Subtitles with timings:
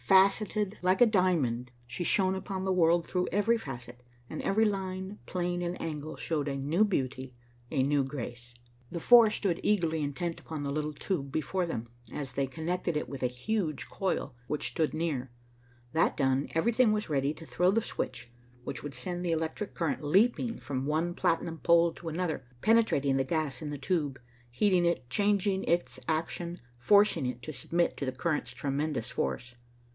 [0.03, 5.19] Faceted like a diamond, she shone upon the world through every facet, and every line,
[5.25, 7.33] plane and angle showed a new beauty,
[7.69, 8.53] a new grace.
[8.91, 13.07] The four stood eagerly intent upon the little tube before them, as they connected it
[13.07, 15.29] with a huge coil which stood near.
[15.93, 18.29] That done, everything was ready to throw the switch
[18.65, 23.23] which would send the electric current leaping from one platinum pole to another, penetrating the
[23.23, 28.11] gas in the tube, heating it, changing its action, forcing it to submit to the
[28.11, 29.53] current's tremendous force.